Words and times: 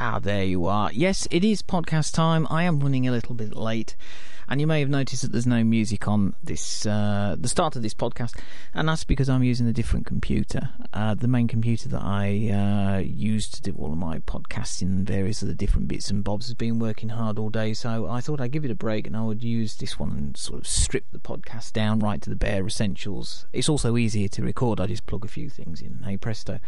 Ah, 0.00 0.20
there 0.20 0.44
you 0.44 0.64
are. 0.66 0.92
Yes, 0.92 1.26
it 1.28 1.42
is 1.42 1.60
podcast 1.60 2.14
time. 2.14 2.46
I 2.50 2.62
am 2.62 2.78
running 2.78 3.08
a 3.08 3.10
little 3.10 3.34
bit 3.34 3.56
late, 3.56 3.96
and 4.48 4.60
you 4.60 4.66
may 4.66 4.80
have 4.80 4.88
noticed 4.88 5.22
that 5.22 5.32
there's 5.32 5.46
no 5.46 5.62
music 5.62 6.08
on 6.08 6.34
this 6.42 6.86
uh, 6.86 7.36
the 7.38 7.48
start 7.48 7.76
of 7.76 7.82
this 7.82 7.94
podcast, 7.94 8.38
and 8.74 8.88
that's 8.88 9.04
because 9.04 9.28
I'm 9.28 9.42
using 9.42 9.66
a 9.66 9.72
different 9.72 10.06
computer. 10.06 10.70
Uh, 10.92 11.14
the 11.14 11.28
main 11.28 11.48
computer 11.48 11.88
that 11.90 12.02
I 12.02 12.50
uh, 12.50 12.98
use 12.98 13.48
to 13.50 13.62
do 13.62 13.74
all 13.78 13.92
of 13.92 13.98
my 13.98 14.18
podcasting 14.20 14.82
and 14.82 15.06
various 15.06 15.42
other 15.42 15.54
different 15.54 15.88
bits 15.88 16.10
and 16.10 16.24
bobs 16.24 16.46
has 16.46 16.54
been 16.54 16.78
working 16.78 17.10
hard 17.10 17.38
all 17.38 17.50
day, 17.50 17.74
so 17.74 18.08
I 18.08 18.20
thought 18.20 18.40
I'd 18.40 18.52
give 18.52 18.64
it 18.64 18.70
a 18.70 18.76
break 18.76 19.06
and 19.06 19.16
I 19.16 19.22
would 19.22 19.42
use 19.42 19.76
this 19.76 19.98
one 19.98 20.10
and 20.10 20.36
sort 20.36 20.60
of 20.60 20.66
strip 20.66 21.04
the 21.12 21.18
podcast 21.18 21.72
down 21.72 21.98
right 21.98 22.20
to 22.22 22.30
the 22.30 22.36
bare 22.36 22.66
essentials. 22.66 23.46
It's 23.52 23.68
also 23.68 23.96
easier 23.96 24.28
to 24.28 24.42
record. 24.42 24.80
I 24.80 24.86
just 24.86 25.06
plug 25.06 25.24
a 25.24 25.28
few 25.28 25.50
things 25.50 25.80
in. 25.80 25.88
And 25.88 26.04
hey 26.04 26.16
presto. 26.16 26.58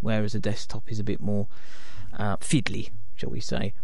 Whereas 0.00 0.34
a 0.34 0.40
desktop 0.40 0.90
is 0.90 1.00
a 1.00 1.04
bit 1.04 1.20
more 1.20 1.48
uh, 2.16 2.36
fiddly, 2.36 2.90
shall 3.16 3.30
we 3.30 3.40
say. 3.40 3.74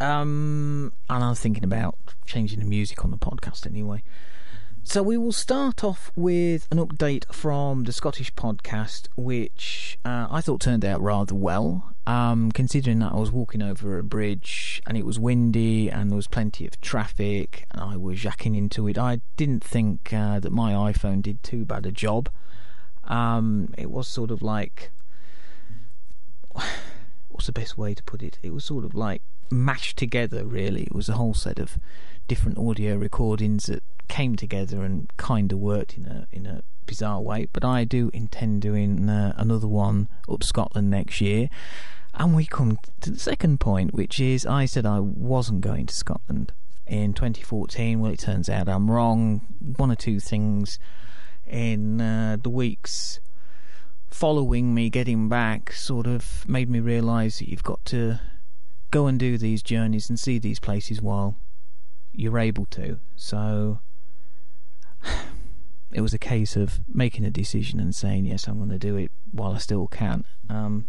Um, 0.00 0.92
and 1.08 1.24
I 1.24 1.28
was 1.28 1.40
thinking 1.40 1.64
about 1.64 1.96
changing 2.26 2.58
the 2.58 2.64
music 2.64 3.04
on 3.04 3.10
the 3.10 3.16
podcast 3.16 3.66
anyway. 3.66 4.02
So 4.84 5.00
we 5.00 5.16
will 5.16 5.32
start 5.32 5.84
off 5.84 6.10
with 6.16 6.66
an 6.72 6.78
update 6.78 7.32
from 7.32 7.84
the 7.84 7.92
Scottish 7.92 8.34
podcast, 8.34 9.06
which 9.16 9.96
uh, 10.04 10.26
I 10.28 10.40
thought 10.40 10.60
turned 10.60 10.84
out 10.84 11.00
rather 11.00 11.36
well, 11.36 11.94
um, 12.04 12.50
considering 12.50 12.98
that 12.98 13.12
I 13.12 13.16
was 13.16 13.30
walking 13.30 13.62
over 13.62 13.96
a 13.98 14.02
bridge 14.02 14.82
and 14.84 14.98
it 14.98 15.06
was 15.06 15.20
windy 15.20 15.88
and 15.88 16.10
there 16.10 16.16
was 16.16 16.26
plenty 16.26 16.66
of 16.66 16.80
traffic 16.80 17.64
and 17.70 17.80
I 17.80 17.96
was 17.96 18.18
jacking 18.18 18.56
into 18.56 18.88
it. 18.88 18.98
I 18.98 19.20
didn't 19.36 19.62
think 19.62 20.12
uh, 20.12 20.40
that 20.40 20.50
my 20.50 20.72
iPhone 20.72 21.22
did 21.22 21.44
too 21.44 21.64
bad 21.64 21.86
a 21.86 21.92
job. 21.92 22.28
Um, 23.04 23.72
it 23.78 23.88
was 23.90 24.08
sort 24.08 24.32
of 24.32 24.42
like 24.42 24.90
what's 27.28 27.46
the 27.46 27.52
best 27.52 27.78
way 27.78 27.94
to 27.94 28.02
put 28.02 28.22
it? 28.22 28.38
It 28.42 28.52
was 28.52 28.64
sort 28.64 28.84
of 28.84 28.94
like 28.94 29.22
mashed 29.52 29.96
together, 29.96 30.44
really. 30.44 30.82
It 30.84 30.94
was 30.94 31.08
a 31.08 31.14
whole 31.14 31.34
set 31.34 31.58
of 31.58 31.78
different 32.28 32.58
audio 32.58 32.96
recordings 32.96 33.66
that 33.66 33.82
came 34.08 34.36
together 34.36 34.82
and 34.82 35.10
kind 35.16 35.52
of 35.52 35.58
worked 35.58 35.96
in 35.96 36.06
a 36.06 36.26
in 36.32 36.46
a 36.46 36.62
bizarre 36.86 37.20
way. 37.20 37.48
But 37.52 37.64
I 37.64 37.84
do 37.84 38.10
intend 38.12 38.62
doing 38.62 39.08
uh, 39.08 39.34
another 39.36 39.68
one 39.68 40.08
up 40.28 40.42
Scotland 40.42 40.90
next 40.90 41.20
year. 41.20 41.48
And 42.14 42.34
we 42.34 42.44
come 42.44 42.78
to 43.00 43.10
the 43.10 43.18
second 43.18 43.58
point, 43.58 43.94
which 43.94 44.20
is 44.20 44.44
I 44.44 44.66
said 44.66 44.84
I 44.84 45.00
wasn't 45.00 45.62
going 45.62 45.86
to 45.86 45.94
Scotland 45.94 46.52
in 46.86 47.14
2014. 47.14 48.00
Well, 48.00 48.12
it 48.12 48.18
turns 48.18 48.50
out 48.50 48.68
I'm 48.68 48.90
wrong. 48.90 49.40
One 49.76 49.90
or 49.90 49.96
two 49.96 50.20
things 50.20 50.78
in 51.46 52.00
uh, 52.00 52.36
the 52.42 52.50
weeks 52.50 53.20
following 54.10 54.74
me 54.74 54.90
getting 54.90 55.28
back 55.28 55.72
sort 55.72 56.06
of 56.06 56.46
made 56.46 56.68
me 56.68 56.80
realise 56.80 57.38
that 57.38 57.48
you've 57.48 57.62
got 57.62 57.82
to 57.86 58.20
go 58.92 59.06
and 59.06 59.18
do 59.18 59.36
these 59.36 59.62
journeys 59.62 60.08
and 60.08 60.20
see 60.20 60.38
these 60.38 60.60
places 60.60 61.02
while 61.02 61.36
you're 62.12 62.38
able 62.38 62.66
to. 62.66 63.00
So 63.16 63.80
it 65.90 66.02
was 66.02 66.14
a 66.14 66.18
case 66.18 66.54
of 66.54 66.80
making 66.86 67.24
a 67.24 67.30
decision 67.30 67.80
and 67.80 67.92
saying, 67.92 68.26
yes, 68.26 68.46
I'm 68.46 68.58
going 68.58 68.70
to 68.70 68.78
do 68.78 68.96
it 68.96 69.10
while 69.32 69.52
I 69.52 69.58
still 69.58 69.88
can. 69.88 70.24
Um, 70.48 70.86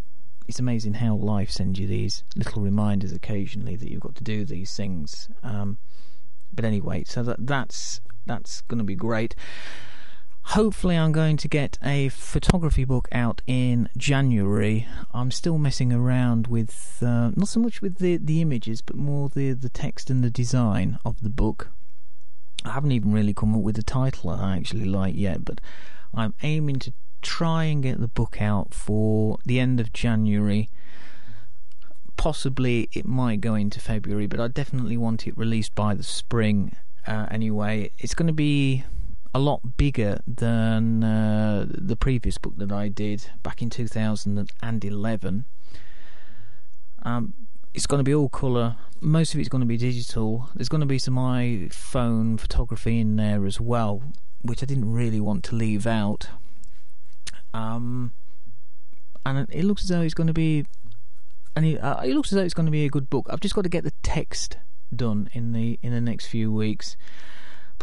it's 0.47 0.59
amazing 0.59 0.95
how 0.95 1.15
life 1.15 1.49
sends 1.49 1.79
you 1.79 1.87
these 1.87 2.23
little 2.35 2.61
reminders 2.61 3.13
occasionally 3.13 3.77
that 3.77 3.89
you've 3.89 4.01
got 4.01 4.15
to 4.15 4.23
do 4.23 4.43
these 4.43 4.75
things. 4.75 5.29
Um, 5.41 5.77
but 6.53 6.65
anyway, 6.65 7.05
so 7.05 7.23
that 7.23 7.47
that's 7.47 8.01
that's 8.25 8.61
going 8.61 8.79
to 8.79 8.83
be 8.83 8.95
great. 8.95 9.35
Hopefully, 10.47 10.95
I'm 10.97 11.13
going 11.13 11.37
to 11.37 11.47
get 11.47 11.79
a 11.81 12.09
photography 12.09 12.83
book 12.83 13.07
out 13.11 13.41
in 13.47 13.89
January. 13.97 14.87
I'm 15.13 15.31
still 15.31 15.57
messing 15.57 15.91
around 15.91 16.47
with 16.47 17.01
uh, 17.01 17.31
not 17.35 17.47
so 17.47 17.59
much 17.59 17.81
with 17.81 17.97
the 17.97 18.17
the 18.17 18.41
images, 18.41 18.81
but 18.81 18.95
more 18.95 19.29
the 19.29 19.53
the 19.53 19.69
text 19.69 20.09
and 20.09 20.23
the 20.23 20.29
design 20.29 20.99
of 21.05 21.21
the 21.21 21.29
book. 21.29 21.69
I 22.65 22.71
haven't 22.71 22.91
even 22.91 23.13
really 23.13 23.33
come 23.33 23.55
up 23.55 23.61
with 23.61 23.77
a 23.77 23.83
title 23.83 24.31
that 24.31 24.39
I 24.39 24.57
actually 24.57 24.85
like 24.85 25.15
yet, 25.15 25.43
but 25.43 25.59
I'm 26.13 26.33
aiming 26.43 26.79
to 26.79 26.93
try 27.21 27.63
and 27.63 27.81
get 27.81 27.99
the 27.99 28.07
book 28.07 28.41
out 28.41 28.73
for 28.73 29.37
the 29.45 29.59
end 29.59 29.79
of 29.79 29.91
January. 29.91 30.69
Possibly 32.15 32.89
it 32.91 33.05
might 33.05 33.41
go 33.41 33.55
into 33.55 33.79
February, 33.79 34.27
but 34.27 34.39
I 34.39 34.49
definitely 34.49 34.97
want 34.97 35.25
it 35.25 35.37
released 35.37 35.73
by 35.73 35.95
the 35.95 36.03
spring. 36.03 36.75
Uh, 37.07 37.25
anyway, 37.31 37.91
it's 37.97 38.13
going 38.13 38.27
to 38.27 38.33
be 38.33 38.83
a 39.33 39.39
lot 39.39 39.77
bigger 39.77 40.19
than 40.27 41.03
uh, 41.03 41.65
the 41.67 41.95
previous 41.95 42.37
book 42.37 42.53
that 42.57 42.71
I 42.71 42.87
did 42.87 43.25
back 43.41 43.61
in 43.61 43.69
2011. 43.69 45.45
Um, 47.01 47.33
it's 47.73 47.87
going 47.87 47.99
to 47.99 48.03
be 48.03 48.13
all 48.13 48.29
colour. 48.29 48.75
Most 49.01 49.33
of 49.33 49.39
it's 49.39 49.49
going 49.49 49.61
to 49.61 49.67
be 49.67 49.77
digital. 49.77 50.49
There's 50.53 50.69
going 50.69 50.81
to 50.81 50.87
be 50.87 50.99
some 50.99 51.15
iPhone 51.15 52.39
photography 52.39 52.99
in 52.99 53.15
there 53.15 53.45
as 53.45 53.59
well, 53.59 54.03
which 54.43 54.61
I 54.61 54.67
didn't 54.67 54.91
really 54.91 55.19
want 55.19 55.43
to 55.45 55.55
leave 55.55 55.87
out. 55.87 56.29
Um, 57.53 58.13
and 59.25 59.47
it 59.49 59.63
looks 59.63 59.83
as 59.83 59.89
though 59.89 60.01
it's 60.01 60.13
going 60.13 60.27
to 60.27 60.33
be, 60.33 60.65
and 61.55 61.65
it, 61.65 61.77
uh, 61.77 62.01
it 62.03 62.13
looks 62.13 62.31
as 62.31 62.37
though 62.37 62.43
it's 62.43 62.53
going 62.53 62.67
to 62.67 62.71
be 62.71 62.85
a 62.85 62.89
good 62.89 63.09
book. 63.09 63.27
I've 63.29 63.39
just 63.39 63.55
got 63.55 63.63
to 63.63 63.69
get 63.69 63.83
the 63.83 63.93
text 64.03 64.57
done 64.95 65.27
in 65.33 65.53
the 65.53 65.79
in 65.81 65.91
the 65.91 66.01
next 66.01 66.27
few 66.27 66.51
weeks 66.51 66.95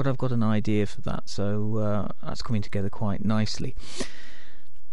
but 0.00 0.08
I've 0.08 0.16
got 0.16 0.32
an 0.32 0.42
idea 0.42 0.86
for 0.86 1.02
that, 1.02 1.28
so 1.28 1.76
uh, 1.76 2.08
that's 2.22 2.40
coming 2.40 2.62
together 2.62 2.88
quite 2.88 3.22
nicely. 3.22 3.76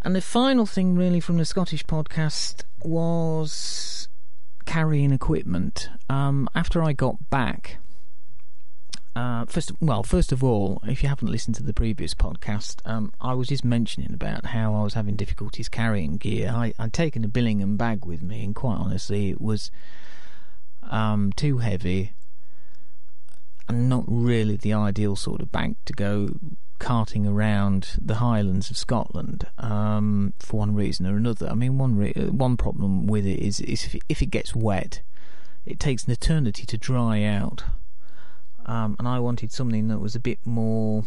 And 0.02 0.14
the 0.14 0.20
final 0.20 0.66
thing, 0.66 0.98
really, 0.98 1.22
from 1.22 1.38
the 1.38 1.46
Scottish 1.46 1.86
podcast 1.86 2.66
was 2.84 4.10
carrying 4.66 5.14
equipment. 5.14 5.88
Um, 6.10 6.50
after 6.54 6.84
I 6.84 6.92
got 6.92 7.30
back, 7.30 7.78
uh, 9.16 9.46
first, 9.46 9.72
well, 9.80 10.04
first 10.04 10.34
of 10.34 10.44
all, 10.44 10.82
if 10.86 11.02
you 11.02 11.08
haven't 11.08 11.32
listened 11.32 11.56
to 11.56 11.64
the 11.64 11.74
previous 11.74 12.14
podcast, 12.14 12.82
um, 12.84 13.14
I 13.22 13.34
was 13.34 13.48
just 13.48 13.64
mentioning 13.64 14.14
about 14.14 14.48
how 14.48 14.76
I 14.76 14.84
was 14.84 14.94
having 14.94 15.16
difficulties 15.16 15.70
carrying 15.70 16.18
gear. 16.18 16.52
I, 16.54 16.74
would 16.78 16.92
taken 16.92 17.24
a 17.24 17.30
Billingham 17.30 17.78
bag 17.78 18.04
with 18.06 18.22
me, 18.22 18.44
and 18.44 18.54
quite 18.54 18.76
honestly, 18.76 19.30
it 19.30 19.40
was 19.40 19.72
um, 20.84 21.32
too 21.32 21.60
heavy 21.60 22.12
and 23.68 23.90
not 23.90 24.06
really 24.08 24.56
the 24.56 24.74
ideal 24.74 25.16
sort 25.16 25.42
of 25.42 25.52
bank 25.52 25.78
to 25.86 25.94
go 25.94 26.30
carting 26.80 27.26
around 27.26 27.96
the 28.00 28.16
Highlands 28.16 28.70
of 28.70 28.78
Scotland 28.78 29.48
um, 29.58 30.34
for 30.40 30.60
one 30.60 30.76
reason 30.76 31.06
or 31.06 31.18
another. 31.18 31.50
I 31.50 31.54
mean, 31.54 31.78
one 31.78 31.96
re- 31.96 32.14
uh, 32.16 32.32
one 32.32 32.56
problem 32.58 33.08
with 33.08 33.26
it 33.26 33.40
is, 33.40 33.60
is 33.62 33.86
if, 33.86 33.96
it, 33.96 34.04
if 34.08 34.22
it 34.22 34.28
gets 34.28 34.56
wet, 34.56 35.02
it 35.66 35.80
takes 35.80 36.06
an 36.06 36.12
eternity 36.12 36.66
to 36.66 36.78
dry 36.78 37.24
out. 37.24 37.64
Um, 38.66 38.96
and 39.00 39.08
I 39.08 39.20
wanted 39.20 39.52
something 39.52 39.88
that 39.88 40.00
was 40.00 40.16
a 40.16 40.20
bit 40.20 40.40
more 40.46 41.06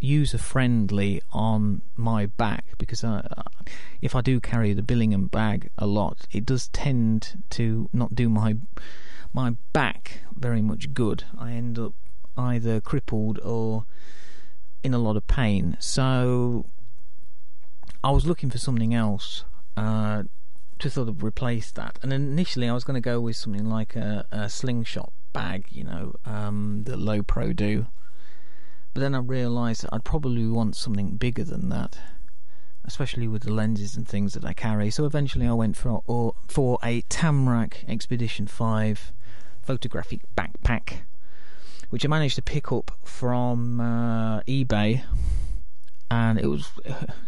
user 0.00 0.38
friendly 0.38 1.20
on 1.32 1.82
my 1.96 2.26
back 2.26 2.64
because 2.78 3.02
I, 3.02 3.18
uh, 3.18 3.42
if 4.00 4.14
I 4.14 4.20
do 4.20 4.40
carry 4.40 4.72
the 4.72 4.82
Billingham 4.82 5.30
bag 5.30 5.70
a 5.78 5.86
lot, 5.86 6.26
it 6.30 6.44
does 6.44 6.68
tend 6.68 7.42
to 7.50 7.88
not 7.92 8.14
do 8.14 8.28
my 8.28 8.56
my 9.34 9.56
back 9.72 10.20
very 10.34 10.62
much 10.62 10.94
good. 10.94 11.24
I 11.36 11.52
end 11.52 11.78
up 11.78 11.92
either 12.36 12.80
crippled 12.80 13.38
or 13.40 13.84
in 14.82 14.94
a 14.94 14.98
lot 14.98 15.16
of 15.16 15.26
pain. 15.26 15.76
So 15.80 16.66
I 18.02 18.10
was 18.10 18.26
looking 18.26 18.50
for 18.50 18.58
something 18.58 18.94
else 18.94 19.44
uh, 19.76 20.22
to 20.78 20.90
sort 20.90 21.08
of 21.08 21.22
replace 21.22 21.72
that. 21.72 21.98
And 22.02 22.12
initially, 22.12 22.68
I 22.68 22.72
was 22.74 22.84
going 22.84 22.94
to 22.94 23.00
go 23.00 23.20
with 23.20 23.36
something 23.36 23.68
like 23.68 23.96
a, 23.96 24.26
a 24.30 24.48
slingshot 24.48 25.12
bag, 25.32 25.66
you 25.70 25.84
know, 25.84 26.14
um, 26.24 26.84
that 26.84 26.98
Lowepro 26.98 27.54
do. 27.54 27.86
But 28.92 29.00
then 29.00 29.14
I 29.14 29.18
realised 29.18 29.84
I'd 29.92 30.04
probably 30.04 30.46
want 30.46 30.76
something 30.76 31.16
bigger 31.16 31.42
than 31.42 31.68
that, 31.70 31.98
especially 32.84 33.26
with 33.26 33.42
the 33.42 33.52
lenses 33.52 33.96
and 33.96 34.06
things 34.06 34.34
that 34.34 34.44
I 34.44 34.52
carry. 34.52 34.90
So 34.90 35.04
eventually, 35.04 35.48
I 35.48 35.52
went 35.54 35.76
for 35.76 36.02
or, 36.06 36.34
for 36.46 36.78
a 36.84 37.02
Tamrac 37.02 37.88
Expedition 37.88 38.46
Five 38.46 39.12
photographic 39.64 40.20
backpack, 40.36 40.98
which 41.90 42.04
I 42.04 42.08
managed 42.08 42.36
to 42.36 42.42
pick 42.42 42.72
up 42.72 42.90
from 43.04 43.80
uh, 43.80 44.40
eBay, 44.42 45.02
and 46.10 46.38
it 46.38 46.46
was 46.46 46.70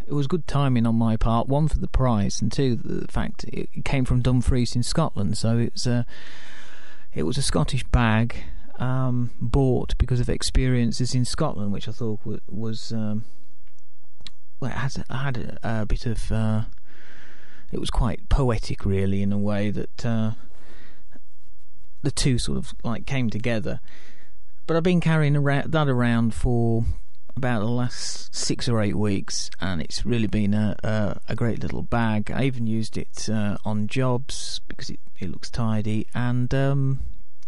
it 0.06 0.12
was 0.12 0.26
good 0.26 0.46
timing 0.46 0.86
on 0.86 0.94
my 0.94 1.16
part. 1.16 1.48
One 1.48 1.68
for 1.68 1.78
the 1.78 1.88
price, 1.88 2.40
and 2.40 2.52
two 2.52 2.76
the 2.76 3.08
fact 3.08 3.44
it 3.44 3.84
came 3.84 4.04
from 4.04 4.20
Dumfries 4.20 4.76
in 4.76 4.82
Scotland, 4.82 5.36
so 5.36 5.58
it's 5.58 5.86
a 5.86 6.06
it 7.14 7.24
was 7.24 7.38
a 7.38 7.42
Scottish 7.42 7.84
bag 7.84 8.36
um, 8.78 9.30
bought 9.40 9.96
because 9.98 10.20
of 10.20 10.28
experiences 10.28 11.14
in 11.14 11.24
Scotland, 11.24 11.72
which 11.72 11.88
I 11.88 11.92
thought 11.92 12.20
was, 12.24 12.40
was 12.48 12.92
um, 12.92 13.24
well, 14.60 14.70
it 14.70 14.76
had, 14.76 15.04
had 15.10 15.36
a, 15.38 15.82
a 15.82 15.86
bit 15.86 16.06
of. 16.06 16.30
Uh, 16.32 16.62
it 17.72 17.80
was 17.80 17.90
quite 17.90 18.28
poetic, 18.28 18.84
really, 18.84 19.22
in 19.22 19.32
a 19.32 19.38
way 19.38 19.70
that 19.70 20.06
uh, 20.06 20.32
the 22.06 22.12
two 22.12 22.38
sort 22.38 22.56
of 22.56 22.72
like 22.84 23.04
came 23.04 23.28
together. 23.28 23.80
But 24.68 24.76
I've 24.76 24.84
been 24.84 25.00
carrying 25.00 25.34
around, 25.34 25.72
that 25.72 25.88
around 25.88 26.34
for 26.34 26.84
about 27.36 27.58
the 27.60 27.66
last 27.66 28.32
six 28.32 28.68
or 28.68 28.80
eight 28.80 28.94
weeks, 28.94 29.50
and 29.60 29.82
it's 29.82 30.06
really 30.06 30.28
been 30.28 30.54
a 30.54 30.76
a, 30.84 31.20
a 31.28 31.34
great 31.34 31.60
little 31.60 31.82
bag. 31.82 32.30
I 32.30 32.44
even 32.44 32.68
used 32.68 32.96
it 32.96 33.28
uh, 33.28 33.56
on 33.64 33.88
jobs 33.88 34.60
because 34.68 34.88
it, 34.88 35.00
it 35.18 35.32
looks 35.32 35.50
tidy, 35.50 36.06
and 36.14 36.54
um, 36.54 37.00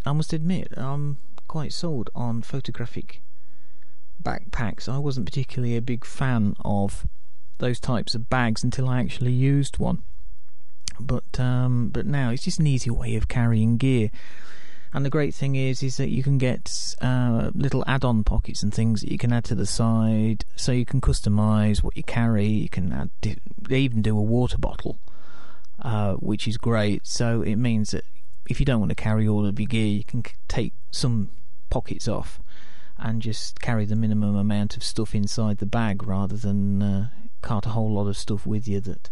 I 0.04 0.10
must 0.12 0.32
admit 0.32 0.72
I'm 0.76 1.18
quite 1.46 1.72
sold 1.72 2.10
on 2.12 2.42
photographic 2.42 3.22
backpacks. 4.20 4.88
I 4.88 4.98
wasn't 4.98 5.26
particularly 5.26 5.76
a 5.76 5.80
big 5.80 6.04
fan 6.04 6.56
of 6.64 7.06
those 7.58 7.78
types 7.78 8.16
of 8.16 8.28
bags 8.28 8.64
until 8.64 8.88
I 8.88 8.98
actually 8.98 9.32
used 9.32 9.78
one. 9.78 10.02
But 11.00 11.38
um, 11.38 11.88
but 11.88 12.06
now 12.06 12.30
it's 12.30 12.44
just 12.44 12.60
an 12.60 12.66
easy 12.66 12.90
way 12.90 13.16
of 13.16 13.28
carrying 13.28 13.76
gear. 13.76 14.10
And 14.92 15.04
the 15.04 15.10
great 15.10 15.34
thing 15.34 15.54
is, 15.54 15.82
is 15.82 15.98
that 15.98 16.08
you 16.08 16.22
can 16.22 16.38
get 16.38 16.96
uh, 17.02 17.50
little 17.54 17.84
add-on 17.86 18.24
pockets 18.24 18.62
and 18.62 18.72
things 18.72 19.02
that 19.02 19.12
you 19.12 19.18
can 19.18 19.34
add 19.34 19.44
to 19.44 19.54
the 19.54 19.66
side, 19.66 20.46
so 20.56 20.72
you 20.72 20.86
can 20.86 21.02
customize 21.02 21.82
what 21.82 21.94
you 21.94 22.02
carry. 22.02 22.46
You 22.46 22.70
can 22.70 22.92
add, 22.92 23.10
they 23.20 23.80
even 23.80 24.00
do 24.00 24.16
a 24.16 24.22
water 24.22 24.56
bottle, 24.56 24.98
uh, 25.82 26.14
which 26.14 26.48
is 26.48 26.56
great. 26.56 27.06
So 27.06 27.42
it 27.42 27.56
means 27.56 27.90
that 27.90 28.04
if 28.48 28.60
you 28.60 28.66
don't 28.66 28.80
want 28.80 28.88
to 28.88 28.94
carry 28.94 29.28
all 29.28 29.44
of 29.44 29.60
your 29.60 29.66
gear, 29.66 29.86
you 29.86 30.04
can 30.04 30.24
take 30.48 30.72
some 30.90 31.30
pockets 31.68 32.08
off 32.08 32.40
and 32.96 33.20
just 33.20 33.60
carry 33.60 33.84
the 33.84 33.94
minimum 33.94 34.36
amount 34.36 34.76
of 34.76 34.82
stuff 34.82 35.14
inside 35.14 35.58
the 35.58 35.66
bag 35.66 36.02
rather 36.02 36.36
than 36.36 36.82
uh, 36.82 37.08
cart 37.42 37.66
a 37.66 37.70
whole 37.70 37.92
lot 37.92 38.08
of 38.08 38.16
stuff 38.16 38.46
with 38.46 38.66
you 38.66 38.80
that 38.80 39.10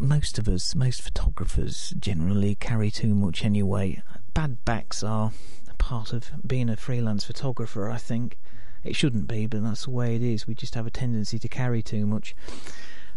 most 0.00 0.38
of 0.38 0.48
us, 0.48 0.74
most 0.74 1.02
photographers 1.02 1.94
generally 1.98 2.54
carry 2.54 2.90
too 2.90 3.14
much 3.14 3.44
anyway. 3.44 4.02
Bad 4.34 4.64
backs 4.64 5.02
are 5.02 5.32
part 5.78 6.12
of 6.12 6.30
being 6.46 6.68
a 6.68 6.76
freelance 6.76 7.24
photographer, 7.24 7.88
I 7.90 7.98
think. 7.98 8.38
It 8.84 8.96
shouldn't 8.96 9.28
be, 9.28 9.46
but 9.46 9.62
that's 9.62 9.84
the 9.84 9.90
way 9.90 10.16
it 10.16 10.22
is. 10.22 10.46
We 10.46 10.54
just 10.54 10.74
have 10.74 10.86
a 10.86 10.90
tendency 10.90 11.38
to 11.38 11.48
carry 11.48 11.82
too 11.82 12.06
much 12.06 12.34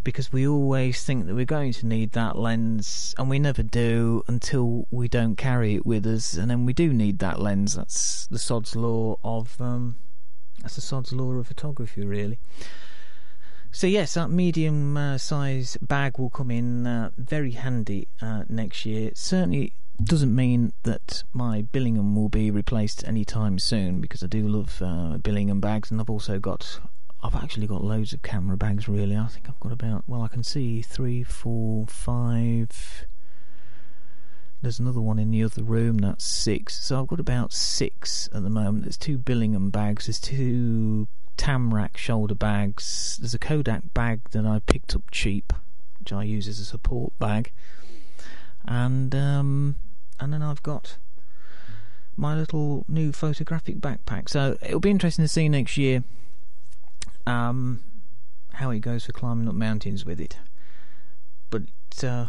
because 0.03 0.31
we 0.31 0.47
always 0.47 1.03
think 1.03 1.25
that 1.25 1.35
we're 1.35 1.45
going 1.45 1.73
to 1.73 1.85
need 1.85 2.11
that 2.13 2.37
lens 2.37 3.13
and 3.17 3.29
we 3.29 3.39
never 3.39 3.63
do 3.63 4.23
until 4.27 4.87
we 4.91 5.07
don't 5.07 5.35
carry 5.35 5.75
it 5.75 5.85
with 5.85 6.05
us 6.05 6.35
and 6.35 6.49
then 6.49 6.65
we 6.65 6.73
do 6.73 6.93
need 6.93 7.19
that 7.19 7.39
lens. 7.39 7.75
That's 7.75 8.27
the 8.27 8.39
sod's 8.39 8.75
law 8.75 9.17
of 9.23 9.59
um, 9.59 9.97
that's 10.61 10.75
the 10.75 10.81
sod's 10.81 11.13
law 11.13 11.31
of 11.33 11.47
photography 11.47 12.05
really. 12.05 12.39
So 13.71 13.87
yes, 13.87 14.15
that 14.15 14.29
medium 14.29 14.97
uh, 14.97 15.17
size 15.17 15.77
bag 15.81 16.17
will 16.17 16.31
come 16.31 16.49
in 16.49 16.87
uh, 16.87 17.11
very 17.17 17.51
handy 17.51 18.07
uh, 18.21 18.43
next 18.49 18.85
year. 18.85 19.09
It 19.09 19.17
Certainly 19.17 19.73
doesn't 20.03 20.33
mean 20.33 20.73
that 20.83 21.23
my 21.33 21.61
Billingham 21.61 22.15
will 22.15 22.29
be 22.29 22.49
replaced 22.49 23.07
anytime 23.07 23.59
soon 23.59 24.01
because 24.01 24.23
I 24.23 24.27
do 24.27 24.47
love 24.47 24.81
uh, 24.81 25.17
Billingham 25.19 25.61
bags, 25.61 25.91
and 25.91 26.01
I've 26.01 26.09
also 26.09 26.39
got. 26.39 26.79
I've 27.21 27.35
actually 27.35 27.67
got 27.67 27.83
loads 27.83 28.13
of 28.13 28.21
camera 28.21 28.55
bags. 28.55 28.87
Really, 28.87 29.15
I 29.15 29.27
think 29.27 29.49
I've 29.49 29.59
got 29.59 29.71
about. 29.71 30.03
Well, 30.07 30.23
I 30.23 30.29
can 30.29 30.43
see 30.43 30.81
three, 30.81 31.21
four, 31.23 31.85
five. 31.87 33.05
There's 34.61 34.79
another 34.79 35.01
one 35.01 35.19
in 35.19 35.31
the 35.31 35.43
other 35.43 35.63
room. 35.63 35.97
That's 35.99 36.25
six. 36.25 36.83
So 36.83 36.99
I've 36.99 37.07
got 37.07 37.19
about 37.19 37.53
six 37.53 38.29
at 38.33 38.43
the 38.43 38.49
moment. 38.49 38.85
There's 38.85 38.97
two 38.97 39.17
Billingham 39.17 39.71
bags. 39.71 40.07
There's 40.07 40.19
two 40.19 41.07
Tamrac 41.39 41.95
shoulder 41.95 42.35
bags. 42.35 43.17
There's 43.19 43.33
a 43.33 43.39
Kodak 43.39 43.93
bag 43.93 44.29
that 44.31 44.45
I 44.45 44.59
picked 44.59 44.93
up 44.93 45.03
cheap, 45.09 45.53
which 45.97 46.11
I 46.11 46.23
use 46.23 46.49
as 46.49 46.59
a 46.59 46.65
support 46.65 47.17
bag, 47.17 47.53
and 48.65 49.15
um, 49.15 49.77
and 50.19 50.33
then 50.33 50.41
I've 50.41 50.61
got 50.61 50.97
my 52.17 52.35
little 52.35 52.83
new 52.89 53.13
photographic 53.13 53.77
backpack. 53.77 54.27
So 54.27 54.57
it'll 54.61 54.81
be 54.81 54.89
interesting 54.89 55.23
to 55.23 55.29
see 55.29 55.47
next 55.47 55.77
year 55.77 56.03
um, 57.25 57.83
how 58.55 58.69
it 58.71 58.79
goes 58.79 59.05
for 59.05 59.13
climbing 59.13 59.47
up 59.47 59.55
mountains 59.55 60.03
with 60.03 60.19
it. 60.19 60.37
But 61.49 61.63
uh, 62.03 62.27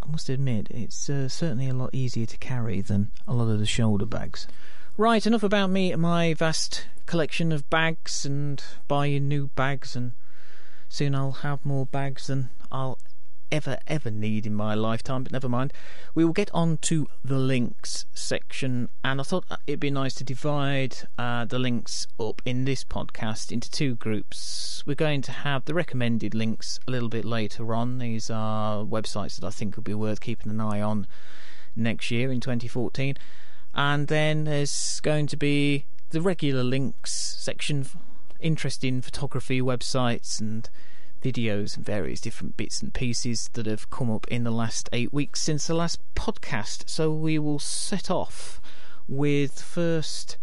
I 0.00 0.06
must 0.08 0.28
admit, 0.28 0.66
it's 0.70 1.08
uh, 1.08 1.28
certainly 1.28 1.68
a 1.68 1.74
lot 1.74 1.90
easier 1.92 2.26
to 2.26 2.36
carry 2.38 2.80
than 2.80 3.12
a 3.28 3.32
lot 3.32 3.48
of 3.48 3.60
the 3.60 3.66
shoulder 3.66 4.06
bags. 4.06 4.48
Right, 4.98 5.26
enough 5.26 5.42
about 5.42 5.68
me 5.68 5.92
and 5.92 6.00
my 6.00 6.32
vast 6.32 6.86
collection 7.04 7.52
of 7.52 7.68
bags 7.68 8.24
and 8.24 8.64
buying 8.88 9.28
new 9.28 9.48
bags, 9.48 9.94
and 9.94 10.12
soon 10.88 11.14
I'll 11.14 11.32
have 11.32 11.66
more 11.66 11.84
bags 11.84 12.28
than 12.28 12.48
I'll 12.72 12.98
ever, 13.52 13.76
ever 13.86 14.10
need 14.10 14.46
in 14.46 14.54
my 14.54 14.74
lifetime, 14.74 15.22
but 15.22 15.32
never 15.32 15.50
mind. 15.50 15.74
We 16.14 16.24
will 16.24 16.32
get 16.32 16.50
on 16.54 16.78
to 16.78 17.08
the 17.22 17.36
links 17.36 18.06
section, 18.14 18.88
and 19.04 19.20
I 19.20 19.24
thought 19.24 19.44
it'd 19.66 19.80
be 19.80 19.90
nice 19.90 20.14
to 20.14 20.24
divide 20.24 20.96
uh, 21.18 21.44
the 21.44 21.58
links 21.58 22.06
up 22.18 22.40
in 22.46 22.64
this 22.64 22.82
podcast 22.82 23.52
into 23.52 23.70
two 23.70 23.96
groups. 23.96 24.82
We're 24.86 24.94
going 24.94 25.20
to 25.22 25.32
have 25.32 25.66
the 25.66 25.74
recommended 25.74 26.34
links 26.34 26.80
a 26.88 26.90
little 26.90 27.10
bit 27.10 27.26
later 27.26 27.74
on. 27.74 27.98
These 27.98 28.30
are 28.30 28.82
websites 28.82 29.38
that 29.38 29.46
I 29.46 29.50
think 29.50 29.76
would 29.76 29.84
be 29.84 29.92
worth 29.92 30.22
keeping 30.22 30.50
an 30.50 30.60
eye 30.62 30.80
on 30.80 31.06
next 31.76 32.10
year 32.10 32.32
in 32.32 32.40
2014. 32.40 33.14
And 33.76 34.08
then 34.08 34.44
there's 34.44 35.00
going 35.00 35.26
to 35.26 35.36
be 35.36 35.84
the 36.08 36.22
regular 36.22 36.64
links 36.64 37.12
section, 37.12 37.86
interesting 38.40 39.02
photography 39.02 39.60
websites 39.60 40.40
and 40.40 40.68
videos 41.22 41.76
and 41.76 41.84
various 41.84 42.22
different 42.22 42.56
bits 42.56 42.80
and 42.80 42.94
pieces 42.94 43.50
that 43.52 43.66
have 43.66 43.90
come 43.90 44.10
up 44.10 44.26
in 44.28 44.44
the 44.44 44.50
last 44.50 44.88
eight 44.94 45.12
weeks 45.12 45.42
since 45.42 45.66
the 45.66 45.74
last 45.74 46.00
podcast. 46.14 46.88
So 46.88 47.12
we 47.12 47.38
will 47.38 47.58
set 47.58 48.10
off 48.10 48.62
with 49.06 49.60
first 49.60 50.38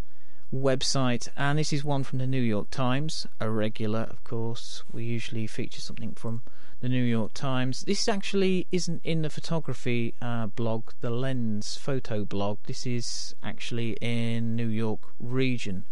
website, 0.54 1.28
and 1.36 1.58
this 1.58 1.74
is 1.74 1.84
one 1.84 2.04
from 2.04 2.20
the 2.20 2.28
New 2.28 2.42
York 2.42 2.70
Times, 2.70 3.26
a 3.40 3.50
regular, 3.50 4.02
of 4.02 4.24
course. 4.24 4.84
We 4.92 5.06
usually 5.06 5.48
feature 5.48 5.82
something 5.82 6.14
from 6.14 6.44
the 6.84 6.90
New 6.90 7.02
York 7.02 7.34
Times. 7.34 7.86
This 7.88 8.10
actually 8.10 8.68
isn't 8.70 9.00
in 9.06 9.22
the 9.22 9.30
photography 9.30 10.16
uh, 10.22 10.48
blog, 10.48 10.90
the 11.00 11.10
Lens 11.10 11.78
photo 11.78 12.26
blog. 12.26 12.58
This 12.66 12.86
is 12.86 13.34
actually 13.42 13.92
in 14.02 14.58
New 14.58 14.68
York 14.68 15.00
region, 15.18 15.86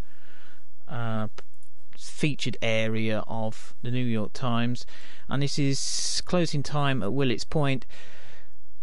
uh, 0.90 1.30
featured 1.98 2.58
area 2.62 3.24
of 3.26 3.74
the 3.82 3.90
New 3.90 4.04
York 4.04 4.34
Times, 4.34 4.86
and 5.30 5.42
this 5.42 5.58
is 5.58 6.22
closing 6.26 6.62
time 6.62 7.02
at 7.02 7.14
Willets 7.14 7.46
Point. 7.46 7.86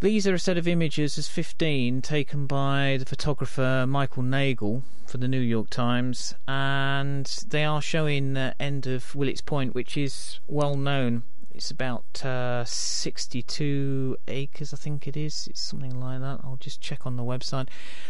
These 0.00 0.26
are 0.26 0.34
a 0.34 0.38
set 0.38 0.56
of 0.56 0.66
images 0.66 1.18
as 1.18 1.28
15 1.28 2.00
taken 2.00 2.46
by 2.46 2.96
the 2.98 3.04
photographer 3.04 3.84
Michael 3.86 4.22
Nagle 4.22 4.82
for 5.04 5.18
the 5.18 5.28
New 5.28 5.40
York 5.40 5.68
Times, 5.68 6.34
and 6.46 7.26
they 7.48 7.66
are 7.66 7.82
showing 7.82 8.32
the 8.32 8.54
end 8.58 8.86
of 8.86 9.14
Willets 9.14 9.42
Point, 9.42 9.74
which 9.74 9.94
is 9.98 10.40
well 10.46 10.74
known 10.74 11.24
it's 11.58 11.72
about 11.72 12.24
uh, 12.24 12.64
62 12.64 14.16
acres, 14.28 14.72
I 14.72 14.76
think 14.76 15.08
it 15.08 15.16
is. 15.16 15.48
It's 15.48 15.60
something 15.60 15.98
like 15.98 16.20
that. 16.20 16.38
I'll 16.44 16.56
just 16.60 16.80
check 16.80 17.04
on 17.04 17.16
the 17.16 17.24
website. 17.24 17.66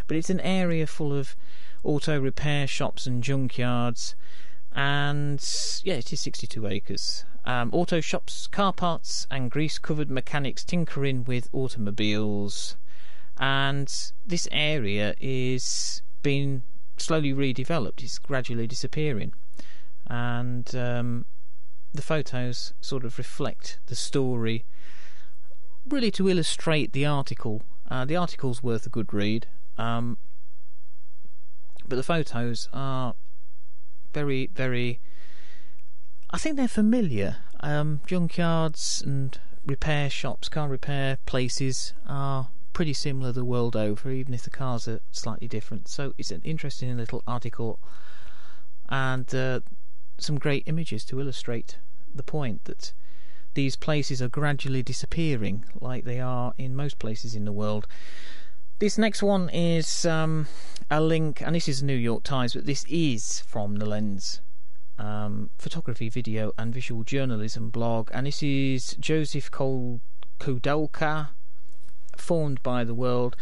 But 0.07 0.19
it's 0.19 0.28
an 0.28 0.40
area 0.40 0.87
full 0.87 1.14
of 1.14 1.35
auto 1.83 2.21
repair 2.21 2.67
shops 2.67 3.07
and 3.07 3.25
junkyards. 3.25 4.14
And 4.73 5.43
yeah, 5.83 5.95
it 5.95 6.12
is 6.12 6.21
62 6.21 6.67
acres. 6.67 7.25
Um, 7.47 7.71
auto 7.73 8.02
shops, 8.02 8.47
car 8.49 8.75
parts, 8.75 9.26
and 9.31 9.50
grease 9.50 9.78
covered 9.78 10.11
mechanics 10.11 10.62
tinkering 10.62 11.25
with 11.25 11.49
automobiles. 11.55 12.76
And 13.38 13.90
this 14.26 14.47
area 14.52 15.14
is 15.23 16.02
being 16.23 16.64
slowly 16.99 17.33
redeveloped, 17.33 18.02
it's 18.02 18.19
gradually 18.19 18.67
disappearing. 18.67 19.33
And 20.07 20.75
um, 20.75 21.25
the 21.92 22.02
photos 22.02 22.73
sort 22.80 23.04
of 23.04 23.18
reflect 23.18 23.78
the 23.87 23.97
story, 23.97 24.64
really 25.88 26.11
to 26.12 26.28
illustrate 26.28 26.92
the 26.92 27.07
article. 27.07 27.62
Uh, 27.90 28.04
the 28.04 28.16
article's 28.16 28.62
worth 28.62 28.87
a 28.87 28.90
good 28.90 29.12
read, 29.12 29.47
um, 29.78 30.18
but 31.87 31.97
the 31.97 32.02
photos 32.02 32.68
are 32.73 33.14
very, 34.12 34.49
very. 34.54 35.00
I 36.30 36.38
think 36.38 36.57
they're 36.57 36.68
familiar. 36.68 37.37
Um, 37.61 38.02
junkyards 38.07 39.02
and 39.02 39.38
repair 39.66 40.11
shops, 40.11 40.49
car 40.49 40.68
repair 40.68 41.18
places 41.26 41.95
are 42.07 42.50
pretty 42.73 42.92
similar 42.92 43.33
the 43.33 43.45
world 43.45 43.75
over, 43.75 44.11
even 44.11 44.35
if 44.35 44.42
the 44.42 44.50
cars 44.50 44.87
are 44.87 45.00
slightly 45.11 45.49
different. 45.49 45.88
So 45.88 46.14
it's 46.18 46.30
an 46.30 46.42
interesting 46.45 46.97
little 46.97 47.23
article, 47.26 47.80
and 48.88 49.35
uh, 49.35 49.61
some 50.19 50.39
great 50.39 50.65
images 50.67 51.05
to 51.07 51.21
illustrate 51.21 51.79
the 52.15 52.23
point 52.23 52.65
that 52.65 52.93
these 53.55 53.77
places 53.77 54.21
are 54.21 54.29
gradually 54.29 54.83
disappearing, 54.83 55.65
like 55.81 56.05
they 56.05 56.21
are 56.21 56.55
in 56.59 56.77
most 56.77 56.99
places 56.99 57.35
in 57.35 57.45
the 57.45 57.53
world. 57.53 57.87
This 58.79 58.99
next 58.99 59.23
one 59.23 59.49
is 59.49 60.07
um, 60.07 60.47
a 60.91 61.01
link, 61.01 61.41
and 61.41 61.55
this 61.55 61.69
is 61.69 61.83
New 61.83 61.97
York 61.97 62.23
Times, 62.23 62.55
but 62.55 62.67
this 62.67 62.85
is 62.89 63.41
from 63.41 63.77
the 63.77 63.87
Lens 63.87 64.41
um, 64.99 65.51
photography, 65.59 66.09
video, 66.09 66.53
and 66.59 66.75
visual 66.75 67.05
journalism 67.05 67.71
blog, 67.71 68.11
and 68.13 68.27
this 68.27 68.43
is 68.43 68.97
Josef 69.01 69.51
Koudelka, 69.51 71.29
formed 72.17 72.63
by 72.63 72.85
the 72.85 72.95
world. 72.95 73.37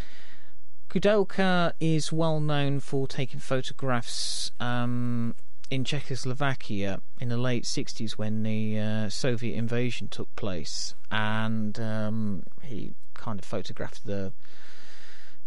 Koudelka 0.89 1.73
is 1.79 2.11
well 2.11 2.39
known 2.39 2.79
for 2.79 3.07
taking 3.07 3.39
photographs 3.39 4.51
um, 4.59 5.35
in 5.69 5.83
Czechoslovakia 5.83 7.01
in 7.19 7.29
the 7.29 7.37
late 7.37 7.63
60s 7.63 8.11
when 8.13 8.43
the 8.43 8.79
uh, 8.79 9.09
Soviet 9.09 9.55
invasion 9.55 10.07
took 10.07 10.33
place, 10.35 10.95
and 11.11 11.79
um, 11.79 12.43
he 12.63 12.95
kind 13.13 13.39
of 13.39 13.45
photographed 13.45 14.05
the 14.05 14.33